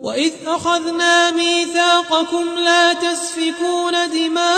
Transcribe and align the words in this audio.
وإذ 0.00 0.32
أخذنا 0.46 1.30
ميثاقكم 1.30 2.44
لا 2.58 2.92
تسفكون 2.92 3.92
دماءكم 4.12 4.48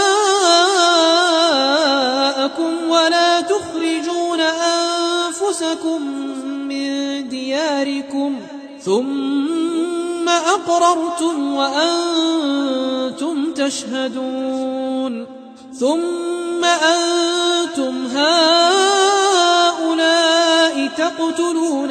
ولا 2.91 3.41
تخرجون 3.41 4.41
أنفسكم 4.41 6.03
من 6.69 7.29
دياركم 7.29 8.37
ثم 8.81 10.29
أقررتم 10.29 11.55
وأنتم 11.55 13.53
تشهدون 13.53 15.27
ثم 15.81 16.65
أنتم 16.65 18.07
هؤلاء 18.07 18.91
تقتلون 20.99 21.91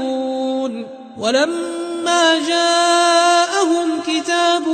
ولما 1.21 2.39
جاءهم 2.47 3.99
كتاب 4.07 4.67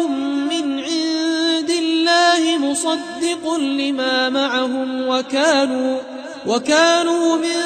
من 0.49 0.79
عند 0.79 1.69
الله 1.69 2.57
مصدق 2.57 3.53
لما 3.55 4.29
معهم 4.29 5.07
وكانوا 5.07 5.99
وكانوا 6.47 7.37
من 7.37 7.63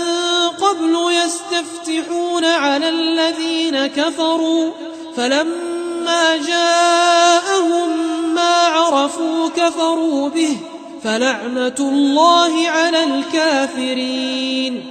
قبل 0.62 0.98
يستفتحون 1.26 2.46
على 2.46 2.90
الذين 2.90 3.88
كفروا 3.88 4.72
فلما 5.18 6.38
جاءهم 6.38 7.90
ما 8.36 8.56
عرفوا 8.56 9.50
كفروا 9.50 10.30
به 10.30 10.58
فلعنة 11.04 11.76
الله 11.80 12.68
على 12.68 13.04
الكافرين 13.04 14.91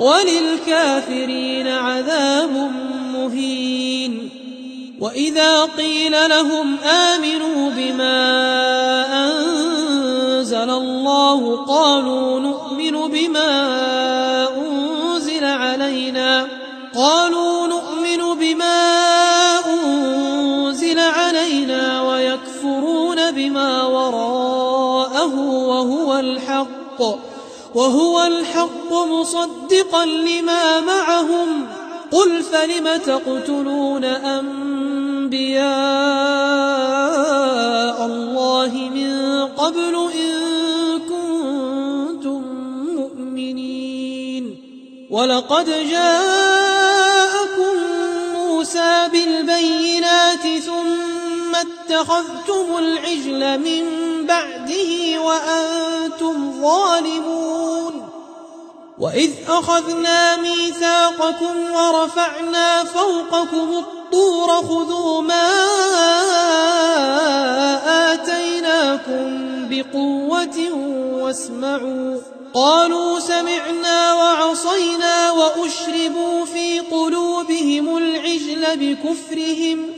وللكافرين 0.00 1.66
عذاب 1.68 2.70
مهين. 3.14 4.30
وإذا 5.00 5.64
قيل 5.64 6.12
لهم 6.28 6.76
آمنوا 6.78 7.70
بما 7.70 8.16
أنزل 9.26 10.70
الله 10.70 11.64
قالوا 11.64 12.40
نؤمن 12.40 13.08
بما 13.08 13.50
أنزل 14.56 15.44
علينا. 15.44 16.48
قالوا 16.94 17.66
نؤمن 17.66 18.38
بما 18.38 18.90
أنزل 19.66 20.98
علينا 20.98 22.02
ويكفرون 22.02 23.30
بما 23.30 23.82
وراءه 23.84 25.34
وهو 25.40 26.18
الحق. 26.18 26.57
وهو 27.78 28.22
الحق 28.22 28.92
مصدقا 28.92 30.06
لما 30.06 30.80
معهم. 30.80 31.66
قل 32.10 32.42
فلم 32.42 32.96
تقتلون 33.06 34.04
أنبياء 34.04 35.66
الله 38.06 38.90
من 38.94 39.44
قبل 39.46 40.10
إن 40.14 40.34
كنتم 40.98 42.42
مؤمنين؟ 42.96 44.56
ولقد 45.10 45.66
جاءكم 45.90 47.74
موسى 48.36 49.08
بالبينات 49.12 50.42
ثم 50.42 51.54
اتخذتم 51.54 52.78
العجل 52.78 53.58
من 53.58 54.07
بعده 54.68 55.20
وأنتم 55.20 56.62
ظالمون 56.62 58.08
وإذ 58.98 59.30
أخذنا 59.48 60.36
ميثاقكم 60.36 61.72
ورفعنا 61.72 62.84
فوقكم 62.84 63.78
الطور 63.78 64.48
خذوا 64.48 65.22
ما 65.22 65.48
آتيناكم 68.12 69.28
بقوة 69.68 70.72
واسمعوا 71.22 72.20
قالوا 72.54 73.20
سمعنا 73.20 74.14
وعصينا 74.14 75.32
وأشربوا 75.32 76.44
في 76.44 76.80
قلوبهم 76.80 77.96
العجل 77.96 78.64
بكفرهم 78.76 79.97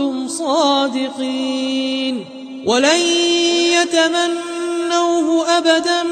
كنتم 0.00 0.28
صادقين 0.28 2.24
ولن 2.66 3.00
يتمنوه 3.72 5.58
أبدا 5.58 6.02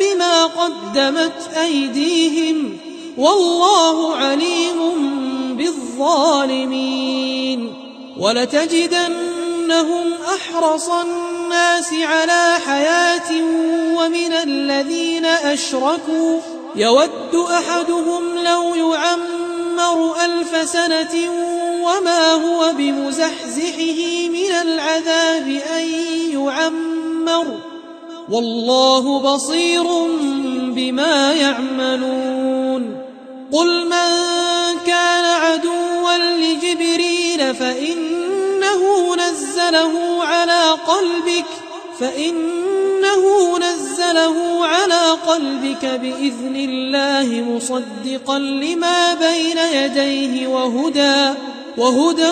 بما 0.00 0.44
قدمت 0.44 1.50
أيديهم 1.60 2.78
والله 3.18 4.16
عليم 4.16 4.76
بالظالمين 5.56 7.00
ولتجدنهم 8.18 10.12
أحرص 10.34 10.88
الناس 10.88 11.92
على 11.92 12.56
حياة 12.66 13.32
ومن 13.94 14.32
الذين 14.32 15.26
أشركوا 15.26 16.40
يود 16.76 17.34
أحدهم 17.34 18.38
لو 18.44 18.74
يعمر 18.74 20.16
ألف 20.24 20.70
سنة 20.70 21.49
وما 21.90 22.32
هو 22.32 22.72
بمزحزحه 22.72 24.28
من 24.28 24.52
العذاب 24.62 25.48
أن 25.76 25.84
يعمر 26.32 27.58
والله 28.30 29.18
بصير 29.34 29.84
بما 30.74 31.32
يعملون 31.32 33.02
قل 33.52 33.84
من 33.86 34.10
كان 34.86 35.24
عدوا 35.24 36.16
لجبريل 36.16 37.54
فإنه 37.54 39.16
نزله 39.16 40.24
على 40.24 40.70
قلبك 40.70 41.46
فإنه 42.00 43.58
نزله 43.58 44.66
على 44.66 45.10
قلبك 45.26 45.84
بإذن 45.84 46.56
الله 46.56 47.44
مصدقا 47.56 48.38
لما 48.38 49.14
بين 49.14 49.58
يديه 49.72 50.46
وهدى 50.46 51.49
وهدى 51.76 52.30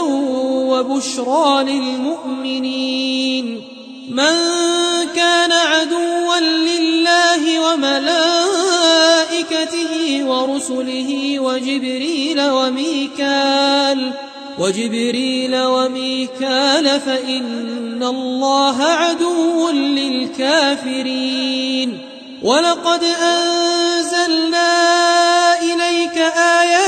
وبشرى 0.70 1.64
للمؤمنين. 1.64 3.62
من 4.11 4.35
كان 5.17 5.52
عدوا 5.52 6.37
لله 6.40 7.61
وملائكته 7.61 8.64
ورسله 10.25 11.38
وجبريل 11.38 12.40
وميكال 12.50 14.12
وجبريل 14.58 15.56
وميكال 15.56 17.00
فإن 17.00 18.02
الله 18.02 18.82
عدو 18.82 19.70
للكافرين. 19.70 21.19
ولقد 22.43 23.05
أنزلنا 23.05 24.69
إليك 25.61 26.19
آيات 26.37 26.88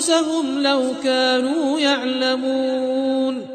أنفسهم 0.00 0.62
لو 0.62 0.94
كانوا 1.04 1.80
يعلمون 1.80 3.46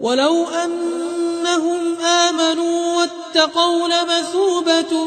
ولو 0.00 0.46
أنهم 0.48 1.96
آمنوا 2.04 2.96
واتقوا 2.96 3.88
لمثوبة 3.88 5.04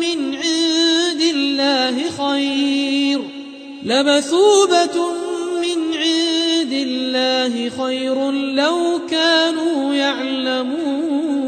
من 0.00 0.34
عند 0.34 1.20
الله 1.20 2.10
خير 2.10 3.20
لمثوبة 3.82 5.08
من 5.60 5.94
عند 5.94 6.72
الله 6.72 7.70
خير 7.84 8.30
لو 8.30 9.00
كانوا 9.10 9.94
يعلمون 9.94 11.47